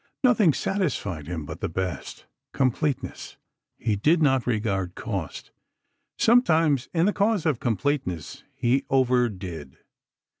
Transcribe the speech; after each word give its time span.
Nothing 0.23 0.51
satisfied 0.51 1.27
him 1.27 1.45
but 1.45 1.59
the 1.61 1.69
best—completeness. 1.69 3.37
He 3.77 3.95
did 3.95 4.19
not 4.19 4.47
regard 4.47 4.95
cost. 4.95 5.51
Sometimes 6.17 6.89
in 6.91 7.05
the 7.05 7.13
cause 7.13 7.45
of 7.45 7.59
completeness, 7.59 8.43
he 8.55 8.83
overdid. 8.89 9.77